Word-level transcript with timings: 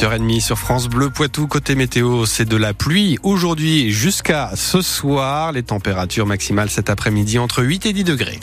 8h30 0.00 0.40
sur 0.40 0.58
France 0.58 0.88
Bleu 0.88 1.08
Poitou. 1.08 1.46
Côté 1.46 1.76
météo, 1.76 2.26
c'est 2.26 2.48
de 2.48 2.56
la 2.56 2.74
pluie 2.74 3.16
aujourd'hui 3.22 3.92
jusqu'à 3.92 4.50
ce 4.56 4.82
soir. 4.82 5.52
Les 5.52 5.62
températures 5.62 6.26
maximales 6.26 6.68
cet 6.68 6.90
après-midi 6.90 7.38
entre 7.38 7.62
8 7.62 7.86
et 7.86 7.92
10 7.92 8.02
degrés. 8.02 8.40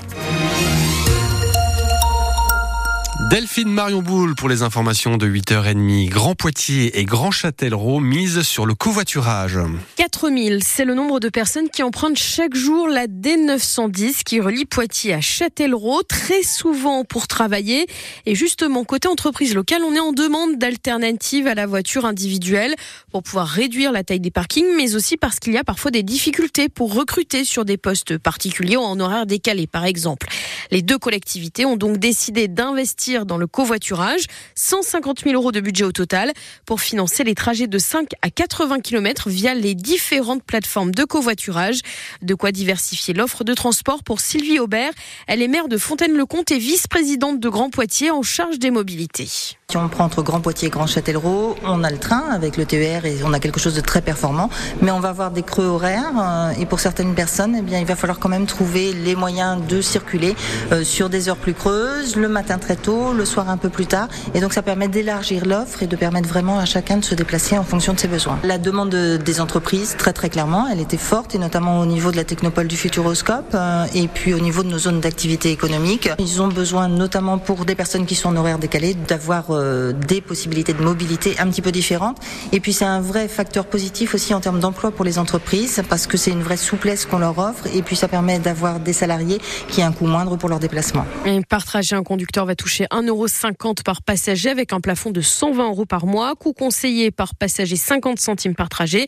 Delphine 3.31 3.71
Marion 3.71 4.01
Boule 4.01 4.35
pour 4.35 4.49
les 4.49 4.61
informations 4.61 5.15
de 5.15 5.25
8h30. 5.25 6.09
Grand 6.09 6.35
Poitiers 6.35 6.99
et 6.99 7.05
Grand 7.05 7.31
Châtellerault 7.31 8.01
misent 8.01 8.41
sur 8.41 8.65
le 8.65 8.75
covoiturage. 8.75 9.57
4000, 9.95 10.61
c'est 10.61 10.83
le 10.83 10.95
nombre 10.95 11.21
de 11.21 11.29
personnes 11.29 11.69
qui 11.69 11.81
empruntent 11.81 12.17
chaque 12.17 12.55
jour 12.55 12.89
la 12.89 13.07
D910 13.07 14.23
qui 14.25 14.41
relie 14.41 14.65
Poitiers 14.65 15.13
à 15.13 15.21
Châtellerault, 15.21 16.03
très 16.03 16.43
souvent 16.43 17.05
pour 17.05 17.29
travailler. 17.29 17.87
Et 18.25 18.35
justement, 18.35 18.83
côté 18.83 19.07
entreprise 19.07 19.55
locale, 19.55 19.83
on 19.85 19.95
est 19.95 20.01
en 20.01 20.11
demande 20.11 20.57
d'alternatives 20.57 21.47
à 21.47 21.55
la 21.55 21.67
voiture 21.67 22.03
individuelle 22.03 22.75
pour 23.13 23.23
pouvoir 23.23 23.47
réduire 23.47 23.93
la 23.93 24.03
taille 24.03 24.19
des 24.19 24.29
parkings, 24.29 24.75
mais 24.75 24.93
aussi 24.95 25.15
parce 25.15 25.39
qu'il 25.39 25.53
y 25.53 25.57
a 25.57 25.63
parfois 25.63 25.91
des 25.91 26.03
difficultés 26.03 26.67
pour 26.67 26.93
recruter 26.93 27.45
sur 27.45 27.63
des 27.63 27.77
postes 27.77 28.17
particuliers 28.17 28.75
ou 28.75 28.81
en 28.81 28.99
horaire 28.99 29.25
décalé, 29.25 29.67
par 29.67 29.85
exemple. 29.85 30.27
Les 30.69 30.81
deux 30.81 30.97
collectivités 30.97 31.65
ont 31.65 31.77
donc 31.77 31.95
décidé 31.95 32.49
d'investir 32.49 33.20
dans 33.25 33.37
le 33.37 33.47
covoiturage, 33.47 34.25
150 34.55 35.23
000 35.23 35.35
euros 35.35 35.51
de 35.51 35.59
budget 35.59 35.83
au 35.83 35.91
total 35.91 36.31
pour 36.65 36.81
financer 36.81 37.23
les 37.23 37.35
trajets 37.35 37.67
de 37.67 37.77
5 37.77 38.09
à 38.21 38.29
80 38.29 38.79
km 38.79 39.29
via 39.29 39.53
les 39.53 39.75
différentes 39.75 40.43
plateformes 40.43 40.91
de 40.91 41.03
covoiturage. 41.03 41.79
De 42.21 42.35
quoi 42.35 42.51
diversifier 42.51 43.13
l'offre 43.13 43.43
de 43.43 43.53
transport 43.53 44.03
pour 44.03 44.19
Sylvie 44.19 44.59
Aubert. 44.59 44.91
Elle 45.27 45.41
est 45.41 45.47
maire 45.47 45.67
de 45.67 45.77
Fontaine-le-Comte 45.77 46.51
et 46.51 46.57
vice-présidente 46.57 47.39
de 47.39 47.49
Grand 47.49 47.69
Poitiers 47.69 48.11
en 48.11 48.21
charge 48.21 48.59
des 48.59 48.71
mobilités. 48.71 49.57
Si 49.71 49.77
on 49.77 49.87
prend 49.87 50.03
entre 50.03 50.21
Grand 50.21 50.41
Poitiers 50.41 50.67
et 50.67 50.69
Grand 50.69 50.85
Châtellerault, 50.85 51.55
on 51.63 51.85
a 51.85 51.89
le 51.89 51.97
train 51.97 52.25
avec 52.29 52.57
le 52.57 52.65
TER 52.65 53.05
et 53.05 53.19
on 53.23 53.31
a 53.31 53.39
quelque 53.39 53.57
chose 53.57 53.73
de 53.73 53.79
très 53.79 54.01
performant, 54.01 54.49
mais 54.81 54.91
on 54.91 54.99
va 54.99 55.07
avoir 55.07 55.31
des 55.31 55.43
creux 55.43 55.63
horaires 55.63 56.11
euh, 56.21 56.51
et 56.59 56.65
pour 56.65 56.81
certaines 56.81 57.13
personnes, 57.13 57.55
eh 57.57 57.61
bien, 57.61 57.79
il 57.79 57.85
va 57.85 57.95
falloir 57.95 58.19
quand 58.19 58.27
même 58.27 58.47
trouver 58.47 58.91
les 58.91 59.15
moyens 59.15 59.65
de 59.65 59.79
circuler 59.79 60.35
euh, 60.73 60.83
sur 60.83 61.09
des 61.09 61.29
heures 61.29 61.37
plus 61.37 61.53
creuses, 61.53 62.17
le 62.17 62.27
matin 62.27 62.57
très 62.57 62.75
tôt, 62.75 63.13
le 63.13 63.23
soir 63.23 63.49
un 63.49 63.55
peu 63.55 63.69
plus 63.69 63.85
tard, 63.85 64.09
et 64.33 64.41
donc 64.41 64.51
ça 64.51 64.61
permet 64.61 64.89
d'élargir 64.89 65.45
l'offre 65.45 65.81
et 65.83 65.87
de 65.87 65.95
permettre 65.95 66.27
vraiment 66.27 66.59
à 66.59 66.65
chacun 66.65 66.97
de 66.97 67.05
se 67.05 67.15
déplacer 67.15 67.57
en 67.57 67.63
fonction 67.63 67.93
de 67.93 67.99
ses 68.01 68.09
besoins. 68.09 68.39
La 68.43 68.57
demande 68.57 68.89
des 68.89 69.39
entreprises, 69.39 69.95
très 69.97 70.11
très 70.11 70.27
clairement, 70.27 70.67
elle 70.69 70.81
était 70.81 70.97
forte 70.97 71.33
et 71.33 71.37
notamment 71.37 71.79
au 71.79 71.85
niveau 71.85 72.11
de 72.11 72.17
la 72.17 72.25
technopole 72.25 72.67
du 72.67 72.75
Futuroscope 72.75 73.53
euh, 73.53 73.85
et 73.95 74.09
puis 74.09 74.33
au 74.33 74.39
niveau 74.39 74.63
de 74.63 74.67
nos 74.67 74.79
zones 74.79 74.99
d'activité 74.99 75.49
économique. 75.49 76.09
Ils 76.19 76.41
ont 76.41 76.49
besoin 76.49 76.89
notamment 76.89 77.37
pour 77.37 77.63
des 77.63 77.75
personnes 77.75 78.05
qui 78.05 78.15
sont 78.15 78.27
en 78.27 78.35
horaire 78.35 78.59
décalé 78.59 78.95
d'avoir 78.95 79.60
euh, 79.61 79.93
des 79.93 80.21
possibilités 80.21 80.73
de 80.73 80.81
mobilité 80.81 81.35
un 81.39 81.47
petit 81.49 81.61
peu 81.61 81.71
différentes. 81.71 82.17
Et 82.51 82.59
puis 82.59 82.73
c'est 82.73 82.85
un 82.85 83.01
vrai 83.01 83.27
facteur 83.27 83.65
positif 83.65 84.13
aussi 84.13 84.33
en 84.33 84.39
termes 84.39 84.59
d'emploi 84.59 84.91
pour 84.91 85.05
les 85.05 85.19
entreprises 85.19 85.81
parce 85.89 86.07
que 86.07 86.17
c'est 86.17 86.31
une 86.31 86.41
vraie 86.41 86.57
souplesse 86.57 87.05
qu'on 87.05 87.19
leur 87.19 87.37
offre 87.37 87.67
et 87.73 87.81
puis 87.81 87.95
ça 87.95 88.07
permet 88.07 88.39
d'avoir 88.39 88.79
des 88.79 88.93
salariés 88.93 89.39
qui 89.69 89.81
ont 89.81 89.85
un 89.85 89.91
coût 89.91 90.07
moindre 90.07 90.37
pour 90.37 90.49
leur 90.49 90.59
déplacement. 90.59 91.05
Et 91.25 91.41
par 91.47 91.65
trajet, 91.65 91.95
un 91.95 92.03
conducteur 92.03 92.45
va 92.45 92.55
toucher 92.55 92.85
1,50€ 92.91 93.83
par 93.83 94.01
passager 94.01 94.49
avec 94.49 94.73
un 94.73 94.81
plafond 94.81 95.11
de 95.11 95.21
120 95.21 95.67
euros 95.67 95.85
par 95.85 96.05
mois. 96.05 96.35
Coût 96.35 96.53
conseillé 96.53 97.11
par 97.11 97.35
passager 97.35 97.75
50 97.75 98.19
centimes 98.19 98.55
par 98.55 98.69
trajet. 98.69 99.07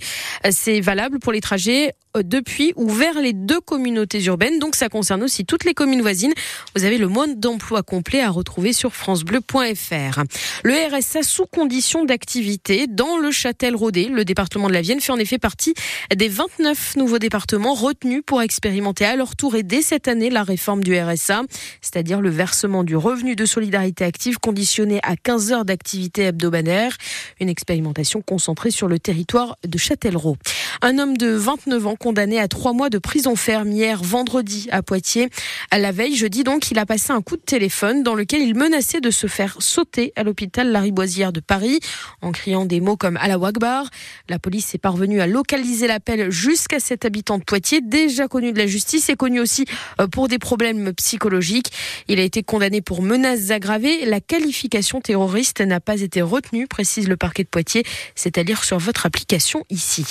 C'est 0.49 0.81
valable 0.81 1.19
pour 1.19 1.31
les 1.31 1.41
trajets 1.41 1.93
euh, 2.15 2.21
depuis 2.23 2.73
ou 2.75 2.89
vers 2.89 3.19
les 3.19 3.33
deux 3.33 3.59
communautés 3.59 4.23
urbaines. 4.25 4.59
Donc 4.59 4.75
ça 4.75 4.87
concerne 4.89 5.23
aussi 5.23 5.45
toutes 5.45 5.63
les 5.63 5.73
communes 5.73 6.01
voisines. 6.01 6.33
Vous 6.75 6.83
avez 6.83 6.97
le 6.97 7.07
mode 7.07 7.39
d'emploi 7.39 7.81
complet 7.81 8.21
à 8.21 8.29
retrouver 8.29 8.71
sur 8.71 8.93
francebleu.fr. 8.93 10.21
Le 10.63 10.73
RSA 10.73 11.23
sous 11.23 11.45
condition 11.45 12.05
d'activité 12.05 12.87
dans 12.87 13.17
le 13.17 13.31
Châtel-Rodé. 13.31 14.05
Le 14.05 14.25
département 14.25 14.67
de 14.67 14.73
la 14.73 14.81
Vienne 14.81 15.01
fait 15.01 15.11
en 15.11 15.17
effet 15.17 15.37
partie 15.37 15.73
des 16.15 16.27
29 16.27 16.95
nouveaux 16.97 17.19
départements 17.19 17.73
retenus 17.73 18.21
pour 18.25 18.41
expérimenter 18.41 19.05
à 19.05 19.15
leur 19.15 19.35
tour 19.35 19.55
et 19.55 19.63
dès 19.63 19.81
cette 19.81 20.07
année 20.07 20.29
la 20.29 20.43
réforme 20.43 20.83
du 20.83 20.97
RSA, 20.97 21.43
c'est-à-dire 21.81 22.21
le 22.21 22.29
versement 22.29 22.83
du 22.83 22.95
revenu 22.95 23.35
de 23.35 23.45
solidarité 23.45 24.05
active 24.05 24.37
conditionné 24.39 24.99
à 25.03 25.15
15 25.15 25.51
heures 25.51 25.65
d'activité 25.65 26.23
hebdomadaire. 26.23 26.97
Une 27.39 27.49
expérimentation 27.49 28.21
concentrée 28.21 28.71
sur 28.71 28.87
le 28.87 28.99
territoire 28.99 29.57
de 29.67 29.77
Châtellerault. 29.77 30.37
Un 30.81 30.97
homme 30.99 31.17
de 31.17 31.27
29 31.27 31.87
ans 31.87 31.95
condamné 31.95 32.39
à 32.39 32.47
trois 32.47 32.73
mois 32.73 32.89
de 32.89 32.97
prison 32.97 33.35
ferme 33.35 33.71
hier 33.71 34.01
vendredi 34.03 34.67
à 34.71 34.81
Poitiers. 34.81 35.29
À 35.71 35.79
la 35.79 35.91
veille, 35.91 36.15
jeudi 36.15 36.43
donc, 36.43 36.71
il 36.71 36.79
a 36.79 36.85
passé 36.85 37.11
un 37.11 37.21
coup 37.21 37.37
de 37.37 37.41
téléphone 37.41 38.03
dans 38.03 38.15
lequel 38.15 38.41
il 38.41 38.55
menaçait 38.55 39.01
de 39.01 39.11
se 39.11 39.27
faire 39.27 39.55
sauter 39.59 40.13
à 40.15 40.23
l'hôpital 40.23 40.71
Lariboisière 40.71 41.31
de 41.31 41.39
Paris 41.39 41.79
en 42.21 42.31
criant 42.31 42.65
des 42.65 42.79
mots 42.79 42.97
comme 42.97 43.19
la 43.25 43.37
Wagbar. 43.37 43.89
La 44.29 44.39
police 44.39 44.73
est 44.75 44.79
parvenue 44.79 45.21
à 45.21 45.27
localiser 45.27 45.87
l'appel 45.87 46.31
jusqu'à 46.31 46.79
cet 46.79 47.05
habitant 47.05 47.37
de 47.37 47.43
Poitiers, 47.43 47.81
déjà 47.81 48.27
connu 48.27 48.53
de 48.53 48.57
la 48.57 48.67
justice 48.67 49.09
et 49.09 49.15
connu 49.15 49.39
aussi 49.39 49.65
euh, 49.99 50.07
pour 50.07 50.27
des 50.27 50.39
problèmes 50.39 50.93
psychologiques. 50.93 51.71
Il 52.07 52.19
a 52.19 52.23
été 52.23 52.43
condamné 52.43 52.81
pour 52.81 53.01
menaces 53.01 53.51
aggravées. 53.51 54.05
La 54.05 54.19
qualification 54.19 55.01
terroriste 55.01 55.61
n'a 55.61 55.79
pas 55.79 56.01
été 56.01 56.21
retenue, 56.21 56.67
précise 56.67 57.07
le 57.07 57.17
parquet 57.17 57.43
de 57.43 57.49
Poitiers, 57.49 57.83
c'est-à-dire 58.15 58.63
sur 58.63 58.79
votre 58.79 59.05
application 59.05 59.65
ici. 59.69 60.05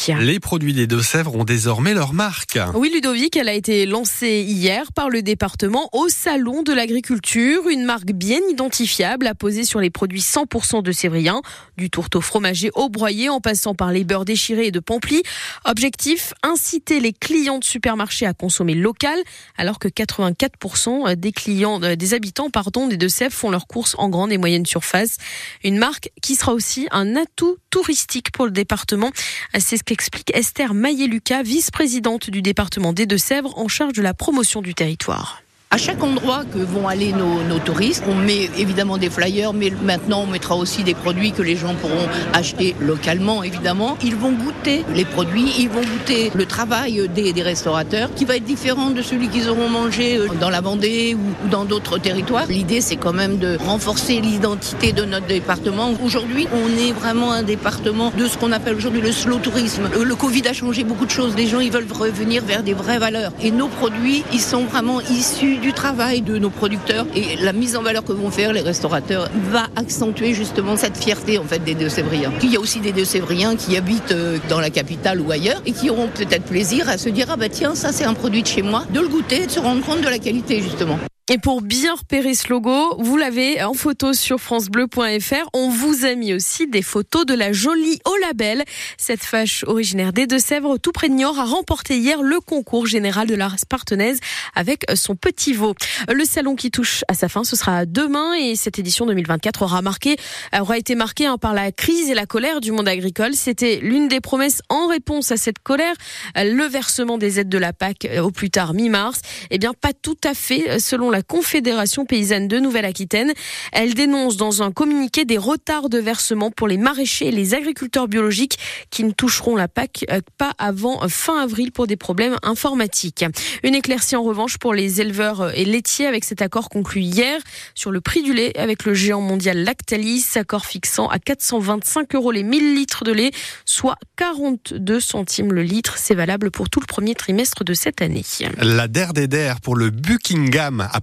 Produits 0.52 0.74
des 0.74 0.86
Deux-Sèvres 0.86 1.34
ont 1.34 1.44
désormais 1.44 1.94
leur 1.94 2.12
marque. 2.12 2.58
Oui, 2.74 2.90
Ludovic, 2.92 3.38
elle 3.38 3.48
a 3.48 3.54
été 3.54 3.86
lancée 3.86 4.44
hier 4.46 4.92
par 4.92 5.08
le 5.08 5.22
département 5.22 5.88
au 5.92 6.10
Salon 6.10 6.62
de 6.62 6.74
l'Agriculture. 6.74 7.68
Une 7.70 7.86
marque 7.86 8.12
bien 8.12 8.40
identifiable 8.50 9.26
à 9.26 9.34
poser 9.34 9.64
sur 9.64 9.80
les 9.80 9.88
produits 9.88 10.20
100% 10.20 10.82
de 10.82 10.92
Sévrien, 10.92 11.40
du 11.78 11.88
tourteau 11.88 12.20
fromager 12.20 12.68
au 12.74 12.90
broyé 12.90 13.30
en 13.30 13.40
passant 13.40 13.74
par 13.74 13.92
les 13.92 14.04
beurres 14.04 14.26
déchirés 14.26 14.66
et 14.66 14.70
de 14.70 14.78
Pampli. 14.78 15.22
Objectif, 15.64 16.34
inciter 16.42 17.00
les 17.00 17.14
clients 17.14 17.58
de 17.58 17.64
supermarchés 17.64 18.26
à 18.26 18.34
consommer 18.34 18.74
local, 18.74 19.18
alors 19.56 19.78
que 19.78 19.88
84% 19.88 21.16
des 21.16 21.32
clients, 21.32 21.82
euh, 21.82 21.96
des 21.96 22.12
habitants, 22.12 22.50
pardon, 22.50 22.88
des 22.88 22.98
Deux-Sèvres 22.98 23.32
font 23.32 23.48
leurs 23.48 23.66
courses 23.66 23.94
en 23.96 24.10
grande 24.10 24.32
et 24.32 24.36
moyenne 24.36 24.66
surface. 24.66 25.16
Une 25.64 25.78
marque 25.78 26.10
qui 26.20 26.34
sera 26.34 26.52
aussi 26.52 26.88
un 26.90 27.16
atout 27.16 27.56
touristique 27.70 28.32
pour 28.32 28.44
le 28.44 28.50
département. 28.50 29.10
C'est 29.58 29.78
ce 29.78 29.82
qu'explique 29.82 30.30
Esther 30.42 30.74
Maillet-Lucas, 30.74 31.44
vice-présidente 31.44 32.28
du 32.28 32.42
département 32.42 32.92
des 32.92 33.06
Deux-Sèvres 33.06 33.56
en 33.56 33.68
charge 33.68 33.92
de 33.92 34.02
la 34.02 34.12
promotion 34.12 34.60
du 34.60 34.74
territoire. 34.74 35.40
À 35.74 35.78
chaque 35.78 36.04
endroit 36.04 36.42
que 36.52 36.58
vont 36.58 36.86
aller 36.86 37.14
nos, 37.14 37.42
nos, 37.48 37.58
touristes, 37.58 38.04
on 38.06 38.14
met 38.14 38.50
évidemment 38.58 38.98
des 38.98 39.08
flyers, 39.08 39.54
mais 39.54 39.72
maintenant 39.82 40.24
on 40.24 40.26
mettra 40.26 40.54
aussi 40.54 40.84
des 40.84 40.92
produits 40.92 41.32
que 41.32 41.40
les 41.40 41.56
gens 41.56 41.74
pourront 41.74 42.10
acheter 42.34 42.76
localement, 42.78 43.42
évidemment. 43.42 43.96
Ils 44.04 44.14
vont 44.14 44.32
goûter 44.32 44.84
les 44.94 45.06
produits, 45.06 45.50
ils 45.58 45.70
vont 45.70 45.80
goûter 45.80 46.30
le 46.34 46.44
travail 46.44 47.08
des, 47.14 47.32
des 47.32 47.40
restaurateurs, 47.40 48.10
qui 48.14 48.26
va 48.26 48.36
être 48.36 48.44
différent 48.44 48.90
de 48.90 49.00
celui 49.00 49.28
qu'ils 49.28 49.48
auront 49.48 49.70
mangé 49.70 50.18
euh, 50.18 50.26
dans 50.38 50.50
la 50.50 50.60
Vendée 50.60 51.16
ou, 51.16 51.48
dans 51.48 51.64
d'autres 51.64 51.96
territoires. 51.96 52.44
L'idée, 52.50 52.82
c'est 52.82 52.96
quand 52.96 53.14
même 53.14 53.38
de 53.38 53.56
renforcer 53.56 54.20
l'identité 54.20 54.92
de 54.92 55.06
notre 55.06 55.26
département. 55.26 55.92
Aujourd'hui, 56.04 56.48
on 56.52 56.68
est 56.78 56.92
vraiment 56.92 57.32
un 57.32 57.44
département 57.44 58.12
de 58.14 58.26
ce 58.26 58.36
qu'on 58.36 58.52
appelle 58.52 58.74
aujourd'hui 58.74 59.00
le 59.00 59.10
slow 59.10 59.38
tourisme. 59.38 59.88
Le, 59.94 60.04
le 60.04 60.14
Covid 60.16 60.46
a 60.48 60.52
changé 60.52 60.84
beaucoup 60.84 61.06
de 61.06 61.10
choses. 61.10 61.34
Les 61.34 61.46
gens, 61.46 61.60
ils 61.60 61.72
veulent 61.72 61.86
revenir 61.90 62.44
vers 62.44 62.62
des 62.62 62.74
vraies 62.74 62.98
valeurs. 62.98 63.32
Et 63.42 63.50
nos 63.50 63.68
produits, 63.68 64.22
ils 64.34 64.40
sont 64.42 64.64
vraiment 64.64 65.00
issus 65.00 65.60
du 65.62 65.72
travail 65.72 66.22
de 66.22 66.38
nos 66.38 66.50
producteurs 66.50 67.06
et 67.14 67.36
la 67.36 67.52
mise 67.52 67.76
en 67.76 67.82
valeur 67.82 68.04
que 68.04 68.12
vont 68.12 68.30
faire 68.30 68.52
les 68.52 68.60
restaurateurs 68.60 69.30
va 69.50 69.68
accentuer 69.76 70.34
justement 70.34 70.76
cette 70.76 70.96
fierté 70.96 71.38
en 71.38 71.44
fait 71.44 71.60
des 71.60 71.74
Deux-Sévriens. 71.74 72.32
Il 72.42 72.50
y 72.50 72.56
a 72.56 72.60
aussi 72.60 72.80
des 72.80 72.92
Deux-Sévriens 72.92 73.54
qui 73.54 73.76
habitent 73.76 74.12
euh, 74.12 74.38
dans 74.48 74.60
la 74.60 74.70
capitale 74.70 75.20
ou 75.20 75.30
ailleurs 75.30 75.62
et 75.64 75.72
qui 75.72 75.88
auront 75.88 76.08
peut-être 76.08 76.44
plaisir 76.44 76.88
à 76.88 76.98
se 76.98 77.08
dire 77.08 77.26
ah 77.30 77.36
bah 77.36 77.48
tiens 77.48 77.76
ça 77.76 77.92
c'est 77.92 78.04
un 78.04 78.14
produit 78.14 78.42
de 78.42 78.48
chez 78.48 78.62
moi, 78.62 78.84
de 78.92 79.00
le 79.00 79.08
goûter, 79.08 79.46
de 79.46 79.50
se 79.50 79.60
rendre 79.60 79.84
compte 79.86 80.00
de 80.00 80.08
la 80.08 80.18
qualité 80.18 80.60
justement. 80.60 80.98
Et 81.32 81.38
pour 81.38 81.62
bien 81.62 81.94
repérer 81.94 82.34
ce 82.34 82.50
logo, 82.50 82.94
vous 82.98 83.16
l'avez 83.16 83.62
en 83.62 83.72
photo 83.72 84.12
sur 84.12 84.38
francebleu.fr. 84.38 85.48
On 85.54 85.70
vous 85.70 86.04
a 86.04 86.14
mis 86.14 86.34
aussi 86.34 86.66
des 86.66 86.82
photos 86.82 87.24
de 87.24 87.32
la 87.32 87.54
jolie 87.54 88.00
au 88.04 88.14
label. 88.16 88.62
Cette 88.98 89.24
fâche 89.24 89.64
originaire 89.66 90.12
des 90.12 90.26
Deux-Sèvres, 90.26 90.76
tout 90.76 90.92
près 90.92 91.08
de 91.08 91.14
Niort, 91.14 91.38
a 91.38 91.46
remporté 91.46 91.96
hier 91.96 92.22
le 92.22 92.38
concours 92.40 92.86
général 92.86 93.28
de 93.28 93.34
la 93.34 93.48
Spartenaise 93.56 94.20
avec 94.54 94.84
son 94.94 95.16
petit 95.16 95.54
veau. 95.54 95.74
Le 96.12 96.22
salon 96.26 96.54
qui 96.54 96.70
touche 96.70 97.02
à 97.08 97.14
sa 97.14 97.30
fin, 97.30 97.44
ce 97.44 97.56
sera 97.56 97.86
demain 97.86 98.34
et 98.34 98.54
cette 98.54 98.78
édition 98.78 99.06
2024 99.06 99.62
aura 99.62 99.80
marqué, 99.80 100.18
aura 100.54 100.76
été 100.76 100.94
marquée 100.94 101.24
hein, 101.24 101.38
par 101.38 101.54
la 101.54 101.72
crise 101.72 102.10
et 102.10 102.14
la 102.14 102.26
colère 102.26 102.60
du 102.60 102.72
monde 102.72 102.88
agricole. 102.88 103.32
C'était 103.32 103.76
l'une 103.76 104.06
des 104.06 104.20
promesses 104.20 104.60
en 104.68 104.86
réponse 104.86 105.32
à 105.32 105.38
cette 105.38 105.60
colère, 105.60 105.94
le 106.36 106.66
versement 106.66 107.16
des 107.16 107.40
aides 107.40 107.48
de 107.48 107.56
la 107.56 107.72
PAC 107.72 108.06
au 108.22 108.30
plus 108.30 108.50
tard 108.50 108.74
mi-mars. 108.74 109.22
Eh 109.50 109.56
bien, 109.56 109.72
pas 109.72 109.94
tout 109.94 110.18
à 110.24 110.34
fait 110.34 110.78
selon 110.78 111.08
la 111.08 111.21
Confédération 111.22 112.04
paysanne 112.04 112.48
de 112.48 112.58
Nouvelle-Aquitaine. 112.58 113.32
Elle 113.72 113.94
dénonce 113.94 114.36
dans 114.36 114.62
un 114.62 114.72
communiqué 114.72 115.24
des 115.24 115.38
retards 115.38 115.88
de 115.88 115.98
versement 115.98 116.50
pour 116.50 116.68
les 116.68 116.78
maraîchers 116.78 117.28
et 117.28 117.30
les 117.30 117.54
agriculteurs 117.54 118.08
biologiques 118.08 118.58
qui 118.90 119.04
ne 119.04 119.12
toucheront 119.12 119.56
la 119.56 119.68
PAC 119.68 120.04
euh, 120.10 120.20
pas 120.38 120.52
avant 120.58 121.08
fin 121.08 121.40
avril 121.42 121.72
pour 121.72 121.86
des 121.86 121.96
problèmes 121.96 122.36
informatiques. 122.42 123.24
Une 123.62 123.74
éclaircie 123.74 124.16
en 124.16 124.22
revanche 124.22 124.58
pour 124.58 124.74
les 124.74 125.00
éleveurs 125.00 125.56
et 125.56 125.64
laitiers 125.64 126.06
avec 126.06 126.24
cet 126.24 126.42
accord 126.42 126.68
conclu 126.68 127.00
hier 127.00 127.40
sur 127.74 127.90
le 127.90 128.00
prix 128.00 128.22
du 128.22 128.32
lait 128.34 128.56
avec 128.58 128.84
le 128.84 128.94
géant 128.94 129.20
mondial 129.20 129.62
Lactalis, 129.64 130.24
accord 130.36 130.66
fixant 130.66 131.08
à 131.08 131.18
425 131.18 132.14
euros 132.14 132.32
les 132.32 132.42
1000 132.42 132.74
litres 132.74 133.04
de 133.04 133.12
lait, 133.12 133.30
soit 133.64 133.96
42 134.16 135.00
centimes 135.00 135.52
le 135.52 135.62
litre. 135.62 135.94
C'est 135.98 136.14
valable 136.14 136.50
pour 136.50 136.70
tout 136.70 136.80
le 136.80 136.86
premier 136.86 137.14
trimestre 137.14 137.64
de 137.64 137.74
cette 137.74 138.02
année. 138.02 138.24
La 138.60 138.88
der 138.88 139.12
des 139.12 139.28
der 139.28 139.60
pour 139.60 139.76
le 139.76 139.90
Buckingham 139.90 140.88
à 140.92 141.00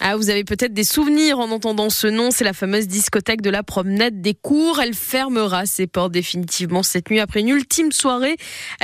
Ah, 0.00 0.16
vous 0.16 0.30
avez 0.30 0.44
peut-être 0.44 0.72
des 0.72 0.84
souvenirs 0.84 1.38
en 1.38 1.50
entendant 1.50 1.90
ce 1.90 2.06
nom. 2.06 2.30
C'est 2.30 2.44
la 2.44 2.52
fameuse 2.52 2.86
discothèque 2.88 3.42
de 3.42 3.50
la 3.50 3.62
promenade 3.62 4.20
des 4.20 4.34
cours. 4.34 4.80
Elle 4.80 4.94
fermera 4.94 5.66
ses 5.66 5.86
portes 5.86 6.12
définitivement 6.12 6.82
cette 6.82 7.10
nuit 7.10 7.20
après 7.20 7.40
une 7.40 7.48
ultime 7.48 7.92
soirée. 7.92 8.36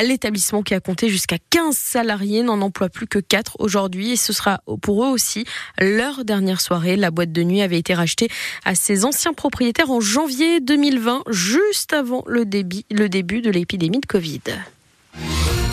L'établissement 0.03 0.62
qui 0.62 0.75
a 0.75 0.81
compté 0.81 1.09
jusqu'à 1.09 1.38
15 1.50 1.76
salariés 1.76 2.43
n'en 2.43 2.61
emploie 2.61 2.88
plus 2.91 3.06
que 3.06 3.19
4 3.19 3.56
aujourd'hui 3.61 4.12
et 4.12 4.17
ce 4.17 4.32
sera 4.32 4.61
pour 4.82 5.05
eux 5.05 5.09
aussi 5.09 5.44
leur 5.81 6.25
dernière 6.25 6.61
soirée. 6.61 6.97
La 6.97 7.11
boîte 7.11 7.32
de 7.32 7.43
nuit 7.43 7.62
avait 7.62 7.79
été 7.79 7.94
rachetée 7.94 8.29
à 8.64 8.75
ses 8.75 9.05
anciens 9.05 9.32
propriétaires 9.32 9.91
en 9.91 10.00
janvier 10.00 10.61
2020, 10.61 11.23
juste 11.31 11.93
avant 11.93 12.25
le 12.26 12.44
début 12.44 13.41
de 13.41 13.50
l'épidémie 13.50 14.00
de 14.00 14.06
Covid. 14.06 14.41